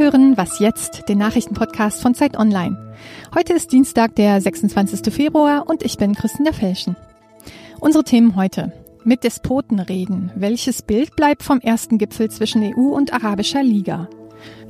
hören 0.00 0.38
Was 0.38 0.60
jetzt, 0.60 1.10
den 1.10 1.18
Nachrichtenpodcast 1.18 2.00
von 2.00 2.14
Zeit 2.14 2.38
Online. 2.38 2.94
Heute 3.34 3.52
ist 3.52 3.70
Dienstag, 3.70 4.14
der 4.14 4.40
26. 4.40 5.12
Februar 5.12 5.68
und 5.68 5.82
ich 5.82 5.98
bin 5.98 6.14
Christina 6.14 6.52
Felschen. 6.52 6.96
Unsere 7.80 8.02
Themen 8.02 8.34
heute. 8.34 8.72
Mit 9.04 9.24
Despoten 9.24 9.78
reden. 9.78 10.32
Welches 10.34 10.80
Bild 10.80 11.16
bleibt 11.16 11.42
vom 11.42 11.60
ersten 11.60 11.98
Gipfel 11.98 12.30
zwischen 12.30 12.62
EU 12.62 12.94
und 12.94 13.12
Arabischer 13.12 13.62
Liga? 13.62 14.08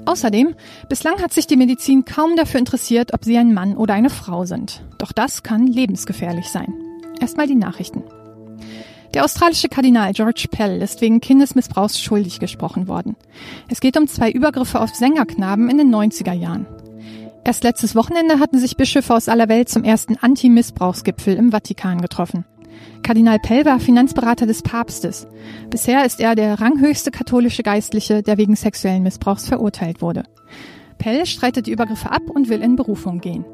Außerdem, 0.04 0.56
bislang 0.88 1.22
hat 1.22 1.32
sich 1.32 1.46
die 1.46 1.56
Medizin 1.56 2.04
kaum 2.04 2.34
dafür 2.34 2.58
interessiert, 2.58 3.14
ob 3.14 3.24
sie 3.24 3.38
ein 3.38 3.54
Mann 3.54 3.76
oder 3.76 3.94
eine 3.94 4.10
Frau 4.10 4.44
sind. 4.46 4.82
Doch 4.98 5.12
das 5.12 5.44
kann 5.44 5.68
lebensgefährlich 5.68 6.48
sein. 6.48 6.74
Erstmal 7.20 7.46
die 7.46 7.54
Nachrichten. 7.54 8.02
Der 9.14 9.24
australische 9.24 9.68
Kardinal 9.68 10.12
George 10.12 10.46
Pell 10.50 10.80
ist 10.80 11.00
wegen 11.00 11.20
Kindesmissbrauchs 11.20 12.00
schuldig 12.00 12.38
gesprochen 12.38 12.86
worden. 12.86 13.16
Es 13.68 13.80
geht 13.80 13.96
um 13.96 14.06
zwei 14.06 14.30
Übergriffe 14.30 14.80
auf 14.80 14.94
Sängerknaben 14.94 15.68
in 15.68 15.78
den 15.78 15.92
90er 15.92 16.32
Jahren. 16.32 16.66
Erst 17.42 17.64
letztes 17.64 17.96
Wochenende 17.96 18.38
hatten 18.38 18.58
sich 18.58 18.76
Bischöfe 18.76 19.14
aus 19.14 19.28
aller 19.28 19.48
Welt 19.48 19.68
zum 19.68 19.82
ersten 19.82 20.16
Anti-Missbrauchsgipfel 20.16 21.34
im 21.34 21.50
Vatikan 21.50 22.00
getroffen. 22.00 22.44
Kardinal 23.02 23.38
Pell 23.40 23.64
war 23.64 23.80
Finanzberater 23.80 24.46
des 24.46 24.62
Papstes. 24.62 25.26
Bisher 25.70 26.04
ist 26.04 26.20
er 26.20 26.36
der 26.36 26.60
ranghöchste 26.60 27.10
katholische 27.10 27.62
Geistliche, 27.62 28.22
der 28.22 28.38
wegen 28.38 28.54
sexuellen 28.54 29.02
Missbrauchs 29.02 29.48
verurteilt 29.48 30.02
wurde. 30.02 30.24
Pell 30.98 31.26
streitet 31.26 31.66
die 31.66 31.72
Übergriffe 31.72 32.12
ab 32.12 32.22
und 32.28 32.48
will 32.48 32.62
in 32.62 32.76
Berufung 32.76 33.20
gehen. 33.20 33.44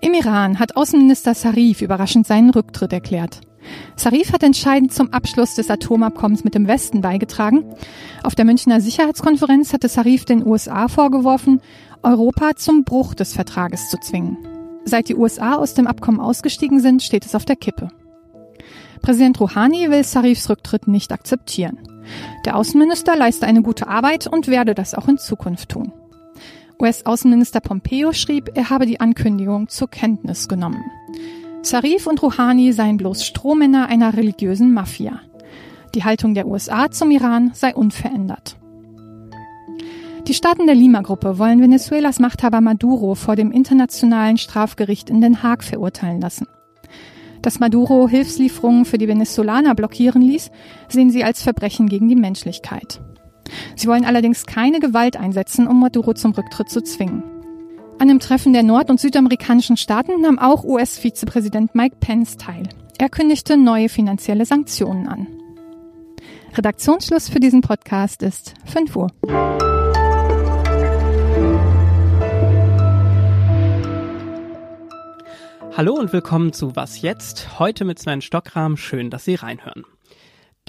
Im 0.00 0.14
Iran 0.14 0.58
hat 0.58 0.76
Außenminister 0.76 1.34
Sarif 1.34 1.82
überraschend 1.82 2.26
seinen 2.26 2.50
Rücktritt 2.50 2.92
erklärt. 2.92 3.42
Sarif 3.96 4.32
hat 4.32 4.42
entscheidend 4.42 4.92
zum 4.92 5.12
Abschluss 5.12 5.54
des 5.54 5.70
Atomabkommens 5.70 6.44
mit 6.44 6.54
dem 6.54 6.66
Westen 6.66 7.00
beigetragen. 7.00 7.64
Auf 8.22 8.34
der 8.34 8.44
Münchner 8.44 8.80
Sicherheitskonferenz 8.80 9.72
hatte 9.72 9.88
Sarif 9.88 10.24
den 10.24 10.46
USA 10.46 10.88
vorgeworfen, 10.88 11.60
Europa 12.02 12.56
zum 12.56 12.84
Bruch 12.84 13.14
des 13.14 13.34
Vertrages 13.34 13.90
zu 13.90 13.98
zwingen. 13.98 14.38
Seit 14.84 15.08
die 15.08 15.16
USA 15.16 15.56
aus 15.56 15.74
dem 15.74 15.86
Abkommen 15.86 16.20
ausgestiegen 16.20 16.80
sind, 16.80 17.02
steht 17.02 17.26
es 17.26 17.34
auf 17.34 17.44
der 17.44 17.56
Kippe. 17.56 17.88
Präsident 19.02 19.40
Rouhani 19.40 19.90
will 19.90 20.04
Sarifs 20.04 20.48
Rücktritt 20.48 20.88
nicht 20.88 21.12
akzeptieren. 21.12 21.78
Der 22.44 22.56
Außenminister 22.56 23.16
leiste 23.16 23.46
eine 23.46 23.62
gute 23.62 23.86
Arbeit 23.86 24.26
und 24.26 24.48
werde 24.48 24.74
das 24.74 24.94
auch 24.94 25.08
in 25.08 25.18
Zukunft 25.18 25.70
tun. 25.70 25.92
US-Außenminister 26.80 27.60
Pompeo 27.60 28.12
schrieb, 28.12 28.50
er 28.54 28.70
habe 28.70 28.86
die 28.86 29.00
Ankündigung 29.00 29.68
zur 29.68 29.88
Kenntnis 29.88 30.48
genommen. 30.48 30.82
Sarif 31.62 32.06
und 32.06 32.22
Rouhani 32.22 32.72
seien 32.72 32.96
bloß 32.96 33.24
Strohmänner 33.24 33.86
einer 33.86 34.16
religiösen 34.16 34.72
Mafia. 34.72 35.20
Die 35.94 36.04
Haltung 36.04 36.34
der 36.34 36.46
USA 36.46 36.90
zum 36.90 37.10
Iran 37.10 37.50
sei 37.54 37.74
unverändert. 37.74 38.56
Die 40.26 40.34
Staaten 40.34 40.66
der 40.66 40.74
Lima-Gruppe 40.74 41.38
wollen 41.38 41.60
Venezuelas 41.60 42.18
Machthaber 42.18 42.60
Maduro 42.60 43.14
vor 43.14 43.36
dem 43.36 43.52
Internationalen 43.52 44.38
Strafgericht 44.38 45.10
in 45.10 45.20
Den 45.20 45.42
Haag 45.42 45.62
verurteilen 45.62 46.20
lassen. 46.20 46.46
Dass 47.42 47.58
Maduro 47.58 48.08
Hilfslieferungen 48.08 48.84
für 48.84 48.98
die 48.98 49.08
Venezolaner 49.08 49.74
blockieren 49.74 50.22
ließ, 50.22 50.50
sehen 50.88 51.10
sie 51.10 51.24
als 51.24 51.42
Verbrechen 51.42 51.88
gegen 51.88 52.08
die 52.08 52.16
Menschlichkeit. 52.16 53.00
Sie 53.76 53.88
wollen 53.88 54.04
allerdings 54.04 54.46
keine 54.46 54.78
Gewalt 54.78 55.16
einsetzen, 55.16 55.66
um 55.66 55.80
Maduro 55.80 56.14
zum 56.14 56.32
Rücktritt 56.32 56.70
zu 56.70 56.82
zwingen. 56.82 57.22
An 58.00 58.08
dem 58.08 58.18
Treffen 58.18 58.54
der 58.54 58.62
nord- 58.62 58.88
und 58.88 58.98
südamerikanischen 58.98 59.76
Staaten 59.76 60.22
nahm 60.22 60.38
auch 60.38 60.64
US-Vizepräsident 60.64 61.74
Mike 61.74 61.96
Pence 62.00 62.38
teil. 62.38 62.66
Er 62.96 63.10
kündigte 63.10 63.58
neue 63.58 63.90
finanzielle 63.90 64.46
Sanktionen 64.46 65.06
an. 65.06 65.26
Redaktionsschluss 66.56 67.28
für 67.28 67.40
diesen 67.40 67.60
Podcast 67.60 68.22
ist 68.22 68.54
5 68.64 68.96
Uhr. 68.96 69.08
Hallo 75.76 75.92
und 75.92 76.14
willkommen 76.14 76.54
zu 76.54 76.74
Was 76.76 77.02
jetzt? 77.02 77.58
Heute 77.58 77.84
mit 77.84 77.98
Sven 77.98 78.22
Stockram. 78.22 78.78
Schön, 78.78 79.10
dass 79.10 79.26
Sie 79.26 79.34
reinhören. 79.34 79.84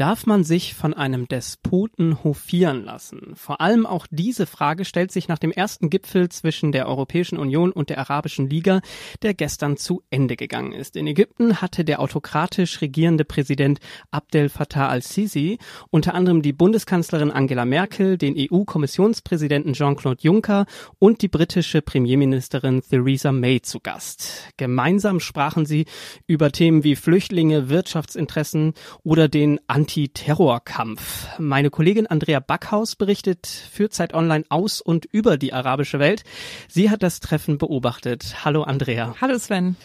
Darf 0.01 0.25
man 0.25 0.43
sich 0.43 0.73
von 0.73 0.95
einem 0.95 1.27
Despoten 1.27 2.23
hofieren 2.23 2.85
lassen? 2.85 3.33
Vor 3.35 3.61
allem 3.61 3.85
auch 3.85 4.07
diese 4.09 4.47
Frage 4.47 4.83
stellt 4.83 5.11
sich 5.11 5.27
nach 5.27 5.37
dem 5.37 5.51
ersten 5.51 5.91
Gipfel 5.91 6.29
zwischen 6.29 6.71
der 6.71 6.87
Europäischen 6.87 7.37
Union 7.37 7.71
und 7.71 7.91
der 7.91 7.99
Arabischen 7.99 8.49
Liga, 8.49 8.81
der 9.21 9.35
gestern 9.35 9.77
zu 9.77 10.01
Ende 10.09 10.37
gegangen 10.37 10.71
ist. 10.71 10.95
In 10.95 11.05
Ägypten 11.05 11.61
hatte 11.61 11.85
der 11.85 11.99
autokratisch 11.99 12.81
regierende 12.81 13.25
Präsident 13.25 13.79
Abdel 14.09 14.49
Fattah 14.49 14.89
al-Sisi 14.89 15.59
unter 15.91 16.15
anderem 16.15 16.41
die 16.41 16.53
Bundeskanzlerin 16.53 17.29
Angela 17.29 17.65
Merkel, 17.65 18.17
den 18.17 18.33
EU-Kommissionspräsidenten 18.35 19.73
Jean-Claude 19.73 20.23
Juncker 20.23 20.65
und 20.97 21.21
die 21.21 21.27
britische 21.27 21.83
Premierministerin 21.83 22.81
Theresa 22.81 23.31
May 23.31 23.61
zu 23.61 23.79
Gast. 23.79 24.49
Gemeinsam 24.57 25.19
sprachen 25.19 25.67
sie 25.67 25.85
über 26.25 26.51
Themen 26.51 26.83
wie 26.83 26.95
Flüchtlinge, 26.95 27.69
Wirtschaftsinteressen 27.69 28.73
oder 29.03 29.27
den 29.27 29.59
Antiterrorkampf. 29.91 31.27
Meine 31.37 31.69
Kollegin 31.69 32.07
Andrea 32.07 32.39
Backhaus 32.39 32.95
berichtet 32.95 33.45
für 33.45 33.89
Zeit 33.89 34.13
Online 34.13 34.45
aus 34.47 34.79
und 34.79 35.03
über 35.03 35.35
die 35.35 35.51
arabische 35.51 35.99
Welt. 35.99 36.23
Sie 36.69 36.89
hat 36.89 37.03
das 37.03 37.19
Treffen 37.19 37.57
beobachtet. 37.57 38.45
Hallo 38.45 38.63
Andrea. 38.63 39.15
Hallo 39.19 39.37
Sven. 39.37 39.75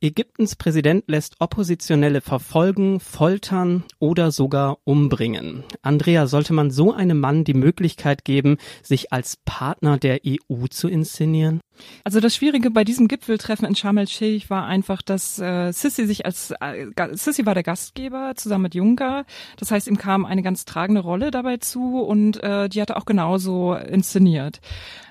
Ägyptens 0.00 0.56
Präsident 0.56 1.04
lässt 1.06 1.36
Oppositionelle 1.38 2.22
verfolgen, 2.22 2.98
foltern 2.98 3.84
oder 4.00 4.32
sogar 4.32 4.78
umbringen. 4.82 5.62
Andrea, 5.80 6.26
sollte 6.26 6.52
man 6.52 6.72
so 6.72 6.92
einem 6.92 7.20
Mann 7.20 7.44
die 7.44 7.54
Möglichkeit 7.54 8.24
geben, 8.24 8.56
sich 8.82 9.12
als 9.12 9.38
Partner 9.44 9.96
der 9.96 10.22
EU 10.26 10.66
zu 10.70 10.88
inszenieren? 10.88 11.60
Also 12.04 12.20
das 12.20 12.34
Schwierige 12.34 12.70
bei 12.70 12.84
diesem 12.84 13.08
Gipfeltreffen 13.08 13.66
in 13.66 13.74
Sharm 13.74 13.98
el-Sheikh 13.98 14.50
war 14.50 14.66
einfach, 14.66 15.02
dass 15.02 15.38
äh, 15.38 15.72
Sissi 15.72 16.06
sich 16.06 16.26
als 16.26 16.52
äh, 16.60 16.86
Sissi 17.12 17.46
war 17.46 17.54
der 17.54 17.62
Gastgeber 17.62 18.32
zusammen 18.36 18.64
mit 18.64 18.74
Juncker. 18.74 19.24
Das 19.56 19.70
heißt, 19.70 19.88
ihm 19.88 19.98
kam 19.98 20.24
eine 20.24 20.42
ganz 20.42 20.64
tragende 20.64 21.00
Rolle 21.00 21.30
dabei 21.30 21.58
zu 21.58 22.00
und 22.00 22.42
äh, 22.42 22.68
die 22.68 22.80
hat 22.80 22.90
er 22.90 22.96
auch 22.96 23.06
genauso 23.06 23.74
inszeniert. 23.74 24.60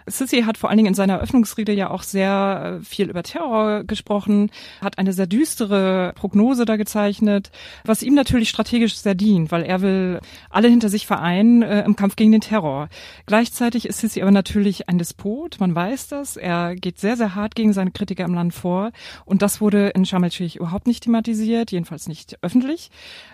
Sissi 0.07 0.41
hat 0.41 0.57
vor 0.57 0.69
allen 0.69 0.77
Dingen 0.77 0.89
in 0.89 0.93
seiner 0.93 1.13
Eröffnungsrede 1.13 1.71
ja 1.73 1.89
auch 1.89 2.03
sehr 2.03 2.79
äh, 2.81 2.83
viel 2.83 3.09
über 3.09 3.23
Terror 3.23 3.83
gesprochen, 3.83 4.49
hat 4.81 4.97
eine 4.97 5.13
sehr 5.13 5.27
düstere 5.27 6.13
Prognose 6.15 6.65
da 6.65 6.75
gezeichnet, 6.75 7.51
was 7.85 8.03
ihm 8.03 8.15
natürlich 8.15 8.49
strategisch 8.49 8.97
sehr 8.97 9.15
dient, 9.15 9.51
weil 9.51 9.63
er 9.63 9.81
will 9.81 10.19
alle 10.49 10.67
hinter 10.67 10.89
sich 10.89 11.07
vereinen 11.07 11.61
äh, 11.61 11.83
im 11.83 11.95
Kampf 11.95 12.15
gegen 12.15 12.31
den 12.31 12.41
Terror. 12.41 12.89
Gleichzeitig 13.25 13.87
ist 13.87 13.99
Sissi 13.99 14.21
aber 14.21 14.31
natürlich 14.31 14.89
ein 14.89 14.97
Despot, 14.97 15.59
man 15.59 15.75
weiß 15.75 16.07
das. 16.07 16.35
Er 16.35 16.50
geht 16.75 16.99
sehr, 16.99 17.17
sehr 17.17 17.35
hart 17.35 17.55
gegen 17.55 17.73
seine 17.73 17.91
Kritiker 17.91 18.25
im 18.25 18.33
Land 18.33 18.53
vor 18.53 18.91
und 19.25 19.41
das 19.41 19.61
wurde 19.61 19.89
in 19.89 20.05
Sharm 20.05 20.21
überhaupt 20.21 20.87
nicht 20.87 21.03
thematisiert, 21.03 21.71
jedenfalls 21.71 22.07
nicht 22.07 22.37
öffentlich 22.41 22.89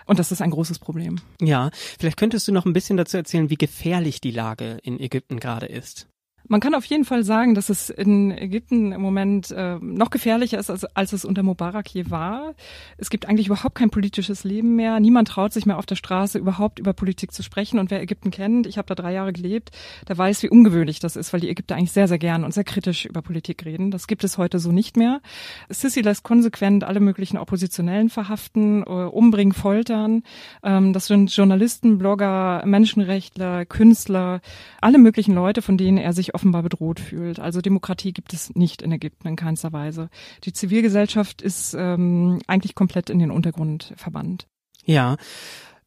und 0.06 0.18
das 0.18 0.32
ist 0.32 0.42
ein 0.42 0.50
großes 0.50 0.78
Problem. 0.78 1.20
Ja, 1.40 1.70
vielleicht 1.98 2.16
könntest 2.16 2.48
du 2.48 2.52
noch 2.52 2.66
ein 2.66 2.72
bisschen 2.72 2.96
dazu 2.96 3.16
erzählen, 3.16 3.50
wie 3.50 3.56
gefährlich 3.56 4.20
die 4.20 4.30
Lage 4.30 4.78
in 4.82 4.98
Ägypten 4.98 5.38
gerade 5.38 5.66
ist. 5.66 6.08
Man 6.48 6.60
kann 6.60 6.74
auf 6.74 6.86
jeden 6.86 7.04
Fall 7.04 7.24
sagen, 7.24 7.54
dass 7.54 7.68
es 7.68 7.90
in 7.90 8.30
Ägypten 8.30 8.92
im 8.92 9.02
Moment 9.02 9.50
äh, 9.50 9.76
noch 9.80 10.08
gefährlicher 10.08 10.58
ist, 10.58 10.70
als, 10.70 10.84
als 10.96 11.12
es 11.12 11.26
unter 11.26 11.42
Mubarak 11.42 11.88
je 11.90 12.10
war. 12.10 12.54
Es 12.96 13.10
gibt 13.10 13.26
eigentlich 13.28 13.48
überhaupt 13.48 13.74
kein 13.74 13.90
politisches 13.90 14.44
Leben 14.44 14.74
mehr. 14.74 14.98
Niemand 14.98 15.28
traut 15.28 15.52
sich 15.52 15.66
mehr 15.66 15.76
auf 15.76 15.84
der 15.84 15.96
Straße 15.96 16.38
überhaupt 16.38 16.78
über 16.78 16.94
Politik 16.94 17.32
zu 17.32 17.42
sprechen. 17.42 17.78
Und 17.78 17.90
wer 17.90 18.00
Ägypten 18.00 18.30
kennt, 18.30 18.66
ich 18.66 18.78
habe 18.78 18.86
da 18.86 18.94
drei 18.94 19.12
Jahre 19.12 19.34
gelebt, 19.34 19.72
der 20.08 20.16
weiß, 20.16 20.42
wie 20.42 20.48
ungewöhnlich 20.48 21.00
das 21.00 21.16
ist, 21.16 21.34
weil 21.34 21.40
die 21.40 21.50
Ägypter 21.50 21.76
eigentlich 21.76 21.92
sehr, 21.92 22.08
sehr 22.08 22.18
gern 22.18 22.44
und 22.44 22.54
sehr 22.54 22.64
kritisch 22.64 23.04
über 23.04 23.20
Politik 23.20 23.66
reden. 23.66 23.90
Das 23.90 24.06
gibt 24.06 24.24
es 24.24 24.38
heute 24.38 24.58
so 24.58 24.72
nicht 24.72 24.96
mehr. 24.96 25.20
Sisi 25.68 26.00
lässt 26.00 26.22
konsequent 26.22 26.82
alle 26.82 27.00
möglichen 27.00 27.36
Oppositionellen 27.36 28.08
verhaften, 28.08 28.82
äh, 28.84 28.86
umbringen, 28.86 29.52
foltern. 29.52 30.22
Ähm, 30.62 30.94
das 30.94 31.08
sind 31.08 31.34
Journalisten, 31.36 31.98
Blogger, 31.98 32.62
Menschenrechtler, 32.64 33.66
Künstler, 33.66 34.40
alle 34.80 34.96
möglichen 34.96 35.34
Leute, 35.34 35.60
von 35.60 35.76
denen 35.76 35.98
er 35.98 36.14
sich 36.14 36.37
offenbar 36.38 36.62
bedroht 36.62 37.00
fühlt. 37.00 37.40
Also 37.40 37.60
Demokratie 37.60 38.12
gibt 38.12 38.32
es 38.32 38.54
nicht 38.54 38.80
in 38.80 38.92
Ägypten 38.92 39.26
in 39.26 39.34
keinster 39.34 39.72
Weise. 39.72 40.08
Die 40.44 40.52
Zivilgesellschaft 40.52 41.42
ist 41.42 41.74
ähm, 41.74 42.38
eigentlich 42.46 42.76
komplett 42.76 43.10
in 43.10 43.18
den 43.18 43.32
Untergrund 43.32 43.92
verbannt. 43.96 44.46
Ja. 44.84 45.16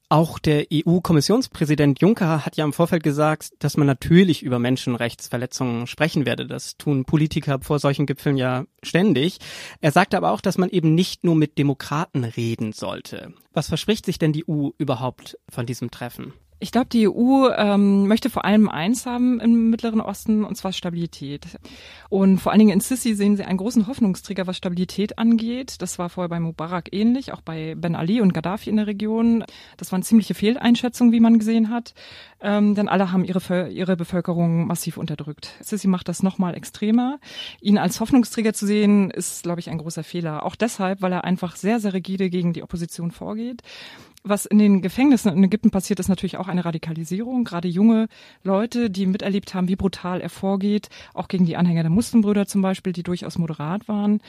Auch 0.09 0.39
der 0.39 0.65
EU-Kommissionspräsident 0.73 2.01
Juncker 2.01 2.45
hat 2.45 2.57
ja 2.57 2.65
im 2.65 2.73
Vorfeld 2.73 3.01
gesagt, 3.01 3.51
dass 3.59 3.77
man 3.77 3.87
natürlich 3.87 4.43
über 4.43 4.59
Menschenrechtsverletzungen 4.59 5.87
sprechen 5.87 6.25
werde. 6.25 6.45
Das 6.47 6.75
tun 6.75 7.05
Politiker 7.05 7.59
vor 7.61 7.79
solchen 7.79 8.05
Gipfeln 8.05 8.35
ja 8.35 8.65
ständig. 8.83 9.37
Er 9.79 9.93
sagte 9.93 10.17
aber 10.17 10.31
auch, 10.31 10.41
dass 10.41 10.57
man 10.57 10.67
eben 10.67 10.95
nicht 10.95 11.23
nur 11.23 11.35
mit 11.35 11.57
Demokraten 11.57 12.25
reden 12.25 12.73
sollte. 12.73 13.33
Was 13.53 13.69
verspricht 13.69 14.05
sich 14.05 14.19
denn 14.19 14.33
die 14.33 14.43
EU 14.49 14.71
überhaupt 14.77 15.37
von 15.47 15.65
diesem 15.65 15.91
Treffen? 15.91 16.33
Ich 16.63 16.71
glaube, 16.71 16.89
die 16.91 17.09
EU 17.09 17.49
ähm, 17.57 18.07
möchte 18.07 18.29
vor 18.29 18.45
allem 18.45 18.69
eins 18.69 19.07
haben 19.07 19.39
im 19.39 19.71
Mittleren 19.71 19.99
Osten, 19.99 20.43
und 20.43 20.55
zwar 20.55 20.71
Stabilität. 20.73 21.57
Und 22.07 22.37
vor 22.37 22.51
allen 22.51 22.59
Dingen 22.59 22.73
in 22.73 22.79
Sisi 22.81 23.15
sehen 23.15 23.35
sie 23.35 23.43
einen 23.43 23.57
großen 23.57 23.87
Hoffnungsträger, 23.87 24.45
was 24.45 24.57
Stabilität 24.57 25.17
angeht. 25.17 25.81
Das 25.81 25.97
war 25.97 26.09
vorher 26.09 26.29
bei 26.29 26.39
Mubarak 26.39 26.93
ähnlich, 26.93 27.33
auch 27.33 27.41
bei 27.41 27.73
Ben 27.75 27.95
Ali 27.95 28.21
und 28.21 28.35
Gaddafi 28.35 28.69
in 28.69 28.75
der 28.75 28.85
Region. 28.85 29.43
Das 29.77 29.91
waren 29.91 30.03
ziemliche 30.03 30.35
Fehleinschätzungen, 30.35 31.11
wie 31.11 31.19
man 31.19 31.39
gesehen 31.39 31.71
hat. 31.71 31.95
Ähm, 32.41 32.75
denn 32.75 32.87
alle 32.87 33.11
haben 33.11 33.25
ihre, 33.25 33.69
ihre 33.69 33.97
Bevölkerung 33.97 34.67
massiv 34.67 34.97
unterdrückt. 34.97 35.49
Sisi 35.61 35.87
macht 35.87 36.09
das 36.09 36.21
nochmal 36.21 36.53
extremer. 36.53 37.19
Ihn 37.59 37.79
als 37.79 37.99
Hoffnungsträger 37.99 38.53
zu 38.53 38.67
sehen, 38.67 39.09
ist, 39.09 39.41
glaube 39.41 39.61
ich, 39.61 39.71
ein 39.71 39.79
großer 39.79 40.03
Fehler. 40.03 40.45
Auch 40.45 40.55
deshalb, 40.55 41.01
weil 41.01 41.11
er 41.11 41.23
einfach 41.23 41.55
sehr, 41.55 41.79
sehr 41.79 41.93
rigide 41.93 42.29
gegen 42.29 42.53
die 42.53 42.61
Opposition 42.61 43.09
vorgeht 43.09 43.63
was 44.23 44.45
in 44.45 44.59
den 44.59 44.81
Gefängnissen 44.81 45.31
in 45.31 45.43
Ägypten 45.43 45.71
passiert, 45.71 45.99
ist 45.99 46.07
natürlich 46.07 46.37
auch 46.37 46.47
eine 46.47 46.65
Radikalisierung. 46.65 47.43
Gerade 47.43 47.67
junge 47.67 48.07
Leute, 48.43 48.89
die 48.89 49.05
miterlebt 49.05 49.53
haben, 49.53 49.67
wie 49.67 49.75
brutal 49.75 50.21
er 50.21 50.29
vorgeht, 50.29 50.89
auch 51.13 51.27
gegen 51.27 51.45
die 51.45 51.57
Anhänger 51.57 51.83
der 51.83 51.89
Muslimbrüder 51.89 52.45
zum 52.45 52.61
Beispiel, 52.61 52.93
die 52.93 53.03
durchaus 53.03 53.37
moderat 53.37 53.87
waren, 53.87 54.21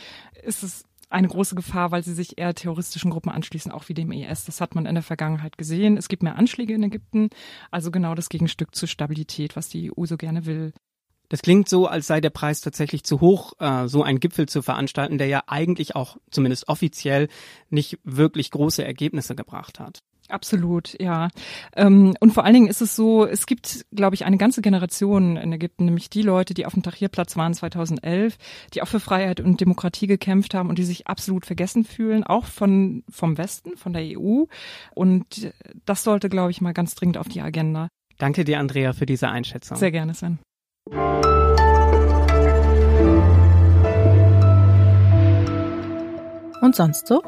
ist 0.43 0.63
es 0.63 0.85
eine 1.11 1.29
große 1.29 1.55
Gefahr, 1.55 1.91
weil 1.91 2.03
sie 2.03 2.15
sich 2.15 2.39
eher 2.39 2.55
terroristischen 2.55 3.11
Gruppen 3.11 3.31
anschließen, 3.31 3.71
auch 3.71 3.89
wie 3.89 3.95
dem 3.95 4.13
IS. 4.13 4.45
Das 4.45 4.61
hat 4.61 4.75
man 4.75 4.87
in 4.87 4.95
der 4.95 5.03
Vergangenheit 5.03 5.59
gesehen. 5.59 5.97
Es 5.97 6.09
gibt 6.09 6.23
mehr 6.23 6.37
Anschläge 6.37 6.75
in 6.75 6.83
Ägypten, 6.83 7.29
also 7.71 7.91
genau 7.91 8.15
das 8.15 8.29
Gegenstück 8.29 8.75
zur 8.75 8.89
Stabilität, 8.89 9.57
was 9.57 9.69
die 9.69 9.93
EU 9.93 10.07
so 10.07 10.17
gerne 10.17 10.47
will. 10.47 10.73
Das 11.33 11.41
klingt 11.41 11.67
so, 11.67 11.87
als 11.87 12.07
sei 12.07 12.21
der 12.21 12.29
Preis 12.29 12.61
tatsächlich 12.61 13.05
zu 13.05 13.23
hoch, 13.23 13.55
äh, 13.59 13.89
so 13.89 14.03
einen 14.03 14.21
Gipfel 14.21 14.51
zu 14.51 14.61
veranstalten, 14.61 15.17
der 15.17 15.29
ja 15.29 15.45
eigentlich 15.47 15.97
auch 15.97 16.19
zumindest 16.31 16.69
offiziell 16.69 17.29
nicht 17.71 17.99
wirklich 18.05 18.51
große 18.51 18.85
Ergebnisse 18.85 19.35
gebracht 19.35 19.81
hat. 19.81 20.01
Absolut, 20.29 20.95
ja. 21.01 21.31
Ähm, 21.75 22.15
und 22.21 22.35
vor 22.35 22.45
allen 22.45 22.53
Dingen 22.53 22.67
ist 22.67 22.83
es 22.83 22.95
so, 22.95 23.25
es 23.25 23.47
gibt, 23.47 23.87
glaube 23.93 24.15
ich, 24.15 24.27
eine 24.27 24.37
ganze 24.37 24.61
Generation 24.61 25.39
in 25.39 25.55
Ägypten, 25.55 25.87
nämlich 25.87 26.11
die 26.11 26.21
Leute, 26.21 26.53
die 26.53 26.67
auf 26.67 26.75
dem 26.75 26.83
Tahrirplatz 26.83 27.35
waren 27.39 27.55
2011, 27.55 28.37
die 28.75 28.83
auch 28.83 28.89
für 28.89 29.01
Freiheit 29.01 29.41
und 29.41 29.59
Demokratie 29.59 30.09
gekämpft 30.09 30.53
haben 30.53 30.69
und 30.69 30.79
die 30.79 30.85
sich 30.85 31.07
absolut 31.07 31.47
vergessen 31.47 31.85
fühlen, 31.85 32.25
auch 32.25 32.45
von, 32.45 33.05
vom 33.09 33.39
Westen, 33.39 33.79
von 33.79 33.95
der 33.95 34.03
EU. 34.19 34.45
Und 34.95 35.51
das 35.87 36.05
sollte, 36.05 36.29
glaube 36.29 36.51
ich, 36.51 36.61
mal 36.61 36.75
ganz 36.75 36.95
dringend 36.95 37.17
auf 37.17 37.31
die 37.31 37.41
Agenda. 37.41 37.89
Danke 38.19 38.45
dir, 38.45 38.61
Andrea, 38.61 38.93
für 38.93 39.07
diese 39.07 39.31
Einschätzung. 39.31 39.79
Sehr 39.79 39.93
gerne, 39.93 40.13
Sven. 40.13 40.39
Und 46.61 46.77
sonst 46.77 47.07
so? 47.07 47.23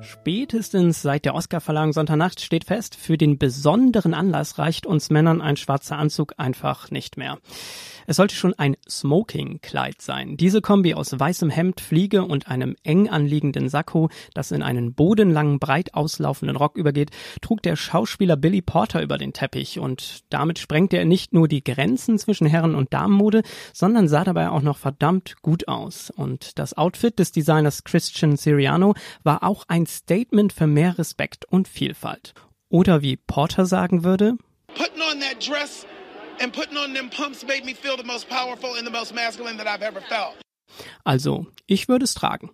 Spätestens 0.00 1.02
seit 1.02 1.24
der 1.24 1.34
Oscarverleihung 1.34 1.92
Sonntagnacht 1.92 2.40
steht 2.40 2.64
fest, 2.64 2.94
für 2.96 3.18
den 3.18 3.38
besonderen 3.38 4.14
Anlass 4.14 4.58
reicht 4.58 4.86
uns 4.86 5.10
Männern 5.10 5.40
ein 5.40 5.56
schwarzer 5.56 5.98
Anzug 5.98 6.34
einfach 6.38 6.90
nicht 6.90 7.16
mehr. 7.16 7.38
Es 8.08 8.16
sollte 8.16 8.34
schon 8.34 8.54
ein 8.54 8.74
Smoking-Kleid 8.88 10.00
sein. 10.00 10.38
Diese 10.38 10.62
Kombi 10.62 10.94
aus 10.94 11.12
weißem 11.12 11.50
Hemd, 11.50 11.82
Fliege 11.82 12.24
und 12.24 12.48
einem 12.48 12.74
eng 12.82 13.10
anliegenden 13.10 13.68
Sakko, 13.68 14.08
das 14.32 14.50
in 14.50 14.62
einen 14.62 14.94
bodenlangen, 14.94 15.58
breit 15.58 15.92
auslaufenden 15.92 16.56
Rock 16.56 16.78
übergeht, 16.78 17.10
trug 17.42 17.60
der 17.60 17.76
Schauspieler 17.76 18.38
Billy 18.38 18.62
Porter 18.62 19.02
über 19.02 19.18
den 19.18 19.34
Teppich 19.34 19.78
und 19.78 20.20
damit 20.30 20.58
sprengte 20.58 20.96
er 20.96 21.04
nicht 21.04 21.34
nur 21.34 21.48
die 21.48 21.62
Grenzen 21.62 22.18
zwischen 22.18 22.46
Herren- 22.46 22.74
und 22.74 22.94
Damenmode, 22.94 23.42
sondern 23.74 24.08
sah 24.08 24.24
dabei 24.24 24.48
auch 24.48 24.62
noch 24.62 24.78
verdammt 24.78 25.42
gut 25.42 25.68
aus. 25.68 26.08
Und 26.08 26.58
das 26.58 26.78
Outfit 26.78 27.18
des 27.18 27.32
Designers 27.32 27.84
Christian 27.84 28.38
Siriano 28.38 28.94
war 29.22 29.42
auch 29.42 29.64
ein 29.68 29.84
Statement 29.84 30.54
für 30.54 30.66
mehr 30.66 30.96
Respekt 30.96 31.44
und 31.44 31.68
Vielfalt. 31.68 32.32
Oder 32.70 33.02
wie 33.02 33.18
Porter 33.18 33.66
sagen 33.66 34.02
würde, 34.02 34.38
Putting 34.68 35.02
on 35.12 35.20
that 35.20 35.46
dress 35.46 35.84
and 36.40 36.52
putting 36.52 36.76
on 36.76 36.92
them 36.92 37.10
pumps 37.10 37.44
made 37.44 37.64
me 37.64 37.74
feel 37.74 37.96
the 37.96 38.04
most 38.04 38.28
powerful 38.28 38.74
and 38.76 38.86
the 38.86 38.90
most 38.90 39.14
masculine 39.14 39.56
that 39.58 39.66
I've 39.66 39.82
ever 39.82 40.00
felt. 40.00 40.36
Also, 41.04 41.46
ich 41.66 41.88
würde 41.88 42.04
es 42.04 42.14
tragen. 42.14 42.50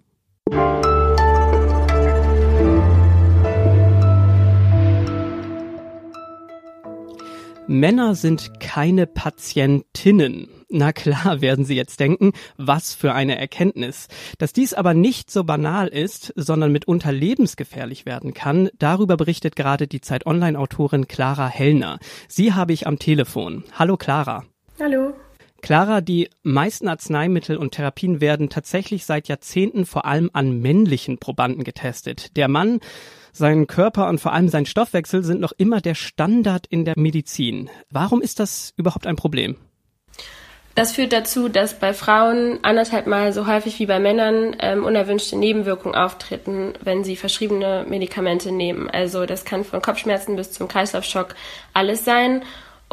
Männer 7.66 8.14
sind 8.14 8.60
keine 8.60 9.06
Patientinnen. 9.06 10.48
Na 10.68 10.92
klar, 10.92 11.40
werden 11.40 11.64
Sie 11.64 11.74
jetzt 11.74 11.98
denken, 11.98 12.32
was 12.56 12.94
für 12.94 13.14
eine 13.14 13.38
Erkenntnis. 13.38 14.08
Dass 14.38 14.52
dies 14.52 14.74
aber 14.74 14.92
nicht 14.92 15.30
so 15.30 15.44
banal 15.44 15.88
ist, 15.88 16.32
sondern 16.36 16.72
mitunter 16.72 17.12
lebensgefährlich 17.12 18.04
werden 18.04 18.34
kann, 18.34 18.68
darüber 18.78 19.16
berichtet 19.16 19.56
gerade 19.56 19.86
die 19.86 20.00
Zeit 20.00 20.26
Online-Autorin 20.26 21.08
Clara 21.08 21.48
Hellner. 21.48 21.98
Sie 22.28 22.52
habe 22.52 22.72
ich 22.72 22.86
am 22.86 22.98
Telefon. 22.98 23.64
Hallo 23.78 23.96
Clara. 23.96 24.44
Hallo. 24.78 25.03
Clara, 25.64 26.02
die 26.02 26.28
meisten 26.42 26.88
Arzneimittel 26.88 27.56
und 27.56 27.70
Therapien 27.70 28.20
werden 28.20 28.50
tatsächlich 28.50 29.06
seit 29.06 29.28
Jahrzehnten 29.28 29.86
vor 29.86 30.04
allem 30.04 30.28
an 30.34 30.60
männlichen 30.60 31.16
Probanden 31.16 31.64
getestet. 31.64 32.36
Der 32.36 32.48
Mann 32.48 32.80
sein 33.32 33.66
Körper 33.66 34.10
und 34.10 34.20
vor 34.20 34.34
allem 34.34 34.50
sein 34.50 34.66
Stoffwechsel 34.66 35.24
sind 35.24 35.40
noch 35.40 35.52
immer 35.56 35.80
der 35.80 35.94
Standard 35.94 36.66
in 36.66 36.84
der 36.84 36.98
Medizin. 36.98 37.70
Warum 37.88 38.20
ist 38.20 38.40
das 38.40 38.74
überhaupt 38.76 39.06
ein 39.06 39.16
Problem? 39.16 39.56
Das 40.74 40.92
führt 40.92 41.14
dazu, 41.14 41.48
dass 41.48 41.78
bei 41.78 41.94
Frauen 41.94 42.58
anderthalb 42.60 43.06
Mal 43.06 43.32
so 43.32 43.46
häufig 43.46 43.78
wie 43.78 43.86
bei 43.86 43.98
Männern 43.98 44.54
ähm, 44.58 44.84
unerwünschte 44.84 45.38
Nebenwirkungen 45.38 45.94
auftreten, 45.94 46.74
wenn 46.82 47.04
sie 47.04 47.16
verschriebene 47.16 47.86
Medikamente 47.88 48.52
nehmen. 48.52 48.90
Also 48.90 49.24
das 49.24 49.46
kann 49.46 49.64
von 49.64 49.80
Kopfschmerzen 49.80 50.36
bis 50.36 50.52
zum 50.52 50.68
Kreislaufschock 50.68 51.34
alles 51.72 52.04
sein 52.04 52.42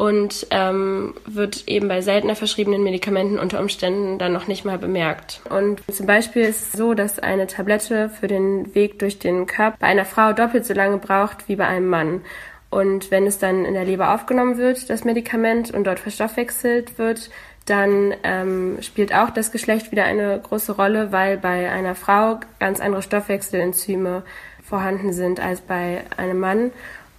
und 0.02 0.48
ähm, 0.50 1.14
wird 1.26 1.68
eben 1.68 1.86
bei 1.86 2.00
seltener 2.00 2.34
verschriebenen 2.34 2.82
Medikamenten 2.82 3.38
unter 3.38 3.60
Umständen 3.60 4.18
dann 4.18 4.32
noch 4.32 4.48
nicht 4.48 4.64
mal 4.64 4.76
bemerkt. 4.76 5.42
Und 5.48 5.80
zum 5.94 6.06
Beispiel 6.06 6.42
ist 6.42 6.60
es 6.60 6.72
so, 6.72 6.94
dass 6.94 7.20
eine 7.20 7.46
Tablette 7.46 8.08
für 8.08 8.26
den 8.26 8.74
Weg 8.74 8.98
durch 8.98 9.20
den 9.20 9.46
Körper 9.46 9.76
bei 9.78 9.86
einer 9.86 10.04
Frau 10.04 10.32
doppelt 10.32 10.66
so 10.66 10.74
lange 10.74 10.96
braucht 10.96 11.48
wie 11.48 11.54
bei 11.54 11.68
einem 11.68 11.86
Mann. 11.86 12.22
Und 12.68 13.12
wenn 13.12 13.28
es 13.28 13.38
dann 13.38 13.64
in 13.64 13.74
der 13.74 13.84
Leber 13.84 14.12
aufgenommen 14.12 14.56
wird, 14.56 14.90
das 14.90 15.04
Medikament, 15.04 15.70
und 15.70 15.84
dort 15.84 16.00
verstoffwechselt 16.00 16.98
wird, 16.98 17.30
dann 17.66 18.12
ähm, 18.24 18.78
spielt 18.80 19.14
auch 19.14 19.30
das 19.30 19.52
Geschlecht 19.52 19.92
wieder 19.92 20.02
eine 20.02 20.40
große 20.42 20.72
Rolle, 20.72 21.12
weil 21.12 21.38
bei 21.38 21.70
einer 21.70 21.94
Frau 21.94 22.40
ganz 22.58 22.80
andere 22.80 23.02
Stoffwechselenzyme 23.02 24.24
vorhanden 24.64 25.12
sind 25.12 25.38
als 25.38 25.60
bei 25.60 26.02
einem 26.16 26.40
Mann. 26.40 26.72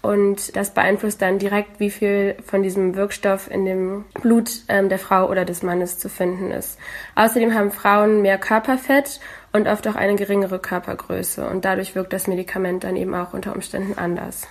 Und 0.03 0.57
das 0.57 0.73
beeinflusst 0.73 1.21
dann 1.21 1.39
direkt, 1.39 1.79
wie 1.79 1.89
viel 1.89 2.35
von 2.45 2.61
diesem 2.61 2.95
Wirkstoff 2.95 3.50
in 3.50 3.63
dem 3.63 4.03
Blut 4.21 4.51
ähm, 4.67 4.89
der 4.89 5.00
Frau 5.00 5.29
oder 5.29 5.45
des 5.45 5.63
Mannes 5.63 5.97
zu 5.97 6.09
finden 6.09 6.51
ist. 6.51 6.77
Außerdem 7.15 7.53
haben 7.53 7.71
Frauen 7.71 8.21
mehr 8.21 8.38
Körperfett 8.38 9.21
und 9.53 9.65
oft 9.65 9.88
auch 9.88 9.95
eine 9.95 10.15
geringere 10.15 10.59
Körpergröße. 10.59 11.47
Und 11.47 11.63
dadurch 11.63 11.95
wirkt 11.95 12.11
das 12.11 12.27
Medikament 12.27 12.83
dann 12.83 12.97
eben 12.97 13.15
auch 13.15 13.33
unter 13.33 13.55
Umständen 13.55 13.97
anders. 13.97 14.45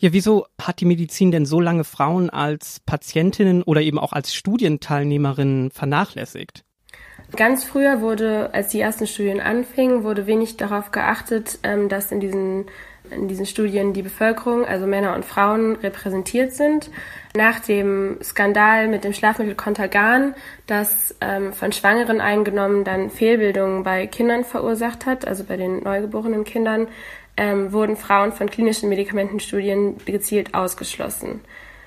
Ja, 0.00 0.12
wieso 0.12 0.46
hat 0.60 0.80
die 0.80 0.86
Medizin 0.86 1.30
denn 1.30 1.46
so 1.46 1.60
lange 1.60 1.84
Frauen 1.84 2.28
als 2.28 2.80
Patientinnen 2.80 3.62
oder 3.62 3.82
eben 3.82 4.00
auch 4.00 4.12
als 4.12 4.34
Studienteilnehmerinnen 4.34 5.70
vernachlässigt? 5.70 6.64
Ganz 7.36 7.62
früher 7.62 8.00
wurde, 8.00 8.52
als 8.54 8.70
die 8.70 8.80
ersten 8.80 9.06
Studien 9.06 9.40
anfingen, 9.40 10.02
wurde 10.02 10.26
wenig 10.26 10.56
darauf 10.56 10.90
geachtet, 10.90 11.60
ähm, 11.62 11.88
dass 11.88 12.10
in 12.10 12.18
diesen 12.18 12.66
in 13.10 13.28
diesen 13.28 13.46
Studien 13.46 13.92
die 13.92 14.02
Bevölkerung, 14.02 14.64
also 14.64 14.86
Männer 14.86 15.14
und 15.14 15.24
Frauen, 15.24 15.76
repräsentiert 15.76 16.52
sind. 16.52 16.90
Nach 17.34 17.60
dem 17.60 18.18
Skandal 18.22 18.88
mit 18.88 19.04
dem 19.04 19.12
Schlafmittel 19.12 19.54
Contagan, 19.54 20.34
das 20.66 21.14
ähm, 21.20 21.52
von 21.52 21.72
Schwangeren 21.72 22.20
eingenommen 22.20 22.84
dann 22.84 23.10
Fehlbildungen 23.10 23.82
bei 23.84 24.06
Kindern 24.06 24.44
verursacht 24.44 25.06
hat, 25.06 25.26
also 25.26 25.44
bei 25.44 25.56
den 25.56 25.82
neugeborenen 25.82 26.44
Kindern, 26.44 26.88
ähm, 27.36 27.72
wurden 27.72 27.96
Frauen 27.96 28.32
von 28.32 28.50
klinischen 28.50 28.88
Medikamentenstudien 28.88 29.96
gezielt 30.04 30.54
ausgeschlossen. 30.54 31.40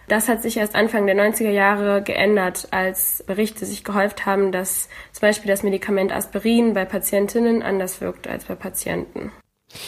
Das 0.07 0.27
hat 0.29 0.41
sich 0.41 0.57
erst 0.57 0.75
Anfang 0.75 1.05
der 1.05 1.15
90er 1.15 1.49
Jahre 1.49 2.01
geändert, 2.01 2.67
als 2.71 3.23
Berichte 3.25 3.65
sich 3.65 3.83
gehäuft 3.83 4.25
haben, 4.25 4.51
dass 4.51 4.89
zum 5.11 5.21
Beispiel 5.21 5.49
das 5.49 5.63
Medikament 5.63 6.11
Aspirin 6.11 6.73
bei 6.73 6.85
Patientinnen 6.85 7.61
anders 7.63 7.99
wirkt 8.01 8.27
als 8.27 8.45
bei 8.45 8.55
Patienten. 8.55 9.31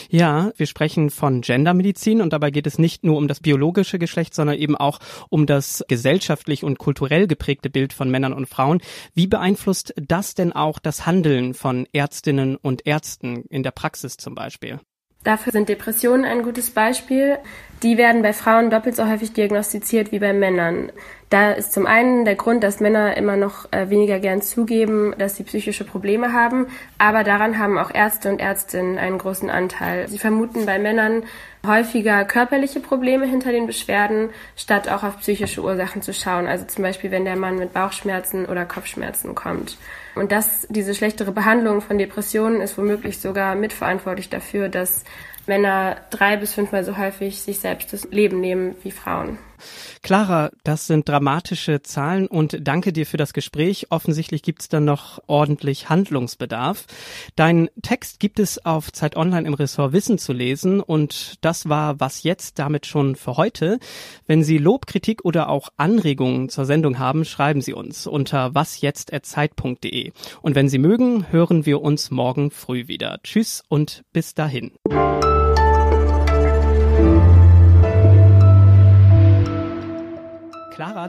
Ja, 0.10 0.52
wir 0.58 0.66
sprechen 0.66 1.10
von 1.10 1.42
Gendermedizin 1.42 2.22
und 2.22 2.34
dabei 2.34 2.52
geht 2.52 2.68
es 2.68 2.80
nicht 2.80 3.04
nur 3.04 3.18
um 3.18 3.28
das 3.28 3.40
biologische 3.40 4.00
Geschlecht, 4.00 4.34
sondern 4.34 4.58
eben 4.58 4.76
auch 4.76 5.00
um 5.30 5.46
das 5.46 5.84
gesellschaftlich 5.88 6.64
und 6.64 6.78
kulturell 6.78 7.28
geprägte 7.28 7.70
Bild 7.70 7.94
von 7.94 8.10
Männern 8.10 8.34
und 8.34 8.48
Frauen. 8.48 8.82
Wie 9.14 9.28
beeinflusst 9.28 9.94
das 9.98 10.36
denn 10.36 10.54
auch 10.54 10.80
das 10.80 11.06
Handeln 11.06 11.54
von 11.54 11.88
Ärztinnen 11.94 12.56
und 12.56 12.86
Ärzten 12.86 13.44
in 13.50 13.64
der 13.64 13.72
Praxis 13.72 14.18
zum 14.18 14.36
Beispiel? 14.36 14.80
Dafür 15.26 15.52
sind 15.52 15.70
Depressionen 15.70 16.24
ein 16.24 16.44
gutes 16.44 16.70
Beispiel. 16.70 17.40
die 17.82 17.98
werden 17.98 18.22
bei 18.22 18.32
Frauen 18.32 18.70
doppelt 18.70 18.96
so 18.96 19.08
häufig 19.08 19.34
diagnostiziert 19.34 20.12
wie 20.12 20.20
bei 20.20 20.34
Männern. 20.34 20.92
Da 21.30 21.52
ist 21.52 21.74
zum 21.74 21.88
einen 21.88 22.24
der 22.24 22.36
Grund, 22.36 22.64
dass 22.64 22.80
Männer 22.80 23.18
immer 23.18 23.36
noch 23.36 23.72
äh, 23.72 23.90
weniger 23.90 24.20
gern 24.20 24.44
zugeben, 24.44 25.16
dass 25.18 25.36
sie 25.36 25.44
psychische 25.44 25.84
Probleme 25.84 26.34
haben, 26.34 26.68
aber 27.00 27.24
daran 27.24 27.58
haben 27.58 27.80
auch 27.80 27.92
Ärzte 27.92 28.30
und 28.30 28.40
Ärztinnen 28.40 29.00
einen 29.00 29.18
großen 29.18 29.50
Anteil. 29.50 30.08
Sie 30.08 30.20
vermuten 30.20 30.68
bei 30.68 30.78
Männern 30.78 31.24
häufiger 31.66 32.26
körperliche 32.26 32.80
Probleme 32.80 33.26
hinter 33.26 33.52
den 33.52 33.66
Beschwerden, 33.66 34.30
statt 34.56 34.88
auch 34.88 35.04
auf 35.04 35.20
psychische 35.20 35.64
Ursachen 35.64 36.04
zu 36.04 36.14
schauen. 36.14 36.46
Also 36.46 36.66
zum 36.66 36.84
Beispiel, 36.84 37.10
wenn 37.10 37.26
der 37.26 37.36
Mann 37.36 37.58
mit 37.58 37.74
Bauchschmerzen 37.74 38.46
oder 38.46 38.66
Kopfschmerzen 38.66 39.34
kommt. 39.34 39.78
Und 40.14 40.32
das, 40.32 40.68
diese 40.70 40.94
schlechtere 40.94 41.32
Behandlung 41.32 41.82
von 41.82 41.98
Depressionen 41.98 42.62
ist 42.62 42.78
womöglich 42.78 43.20
sogar 43.20 43.56
mitverantwortlich 43.56 44.30
dafür, 44.30 44.70
dass 44.70 45.04
Männer 45.48 45.98
drei 46.12 46.38
bis 46.38 46.54
fünfmal 46.54 46.84
so 46.84 46.98
häufig 46.98 47.42
sich 47.42 47.60
selbst 47.60 47.94
das 47.94 48.06
Leben 48.12 48.40
nehmen 48.40 48.76
wie 48.84 48.92
Frauen. 48.92 49.38
Clara, 50.02 50.52
das 50.64 50.88
sind 50.88 51.08
dramatische 51.08 51.82
Zahlen 51.82 52.28
und 52.28 52.58
danke 52.62 52.94
dir 52.94 53.06
für 53.06 53.18
das 53.18 53.34
Gespräch. 53.34 53.88
Offensichtlich 53.90 54.44
gibt 54.44 54.62
es 54.62 54.70
dann 54.70 54.86
noch 54.86 55.20
ordentlich 55.28 55.90
Handlungsbedarf. 55.90 56.86
Dein 57.36 57.70
Text 57.82 58.20
gibt 58.20 58.40
es 58.40 58.66
auf 58.66 58.92
Zeit 58.92 59.16
Online 59.16 59.48
im 59.48 59.54
Ressort 59.54 59.94
Wissen 59.94 60.18
zu 60.18 60.34
lesen 60.34 60.80
und 60.80 61.36
das 61.42 61.70
war 61.70 62.00
was 62.00 62.24
jetzt 62.24 62.60
damit 62.60 62.86
schon 62.86 63.16
für 63.16 63.38
heute. 63.38 63.80
Wenn 64.28 64.44
Sie 64.44 64.58
Lob, 64.58 64.88
Kritik 64.88 65.26
oder 65.26 65.50
auch 65.50 65.70
Anregungen 65.78 66.50
zur 66.50 66.66
Sendung 66.66 67.00
haben, 67.00 67.26
schreiben 67.26 67.62
Sie 67.62 67.74
uns 67.74 68.08
unter 68.08 68.56
wasjetzt@zeit.de. 68.56 70.12
Und 70.42 70.56
wenn 70.56 70.70
Sie 70.70 70.78
mögen, 70.78 71.32
hören 71.32 71.66
wir 71.66 71.82
uns 71.82 72.12
morgen 72.12 72.52
früh 72.52 72.88
wieder. 72.88 73.20
Tschüss 73.24 73.64
und 73.68 74.04
bis 74.14 74.34
dahin. 74.34 74.72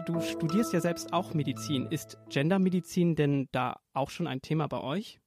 Du 0.00 0.20
studierst 0.20 0.72
ja 0.72 0.80
selbst 0.80 1.12
auch 1.12 1.34
Medizin. 1.34 1.86
Ist 1.86 2.18
Gendermedizin 2.28 3.16
denn 3.16 3.48
da 3.52 3.80
auch 3.94 4.10
schon 4.10 4.26
ein 4.26 4.42
Thema 4.42 4.66
bei 4.66 4.80
euch? 4.80 5.20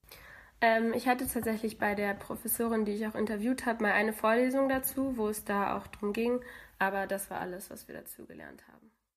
Ähm, 0.61 0.93
ich 0.93 1.07
hatte 1.07 1.27
tatsächlich 1.27 1.77
bei 1.77 1.95
der 1.95 2.13
Professorin, 2.13 2.85
die 2.85 2.91
ich 2.93 3.07
auch 3.07 3.15
interviewt 3.15 3.65
habe, 3.65 3.83
mal 3.83 3.93
eine 3.93 4.13
Vorlesung 4.13 4.69
dazu, 4.69 5.17
wo 5.17 5.29
es 5.29 5.45
da 5.45 5.77
auch 5.77 5.87
drum 5.87 6.13
ging. 6.13 6.39
Aber 6.77 7.07
das 7.07 7.29
war 7.29 7.39
alles, 7.39 7.69
was 7.69 7.87
wir 7.87 7.95
dazu 7.95 8.25
gelernt 8.25 8.63
haben. 8.67 8.88